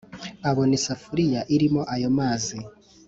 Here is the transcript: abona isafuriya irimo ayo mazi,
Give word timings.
abona 0.49 0.73
isafuriya 0.79 1.41
irimo 1.55 1.81
ayo 1.95 2.09
mazi, 2.17 2.57